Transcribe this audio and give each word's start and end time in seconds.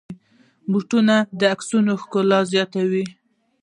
بوټونه 0.71 1.15
د 1.39 1.41
عکسونو 1.53 1.93
ښکلا 2.01 2.39
زیاتوي. 2.51 3.05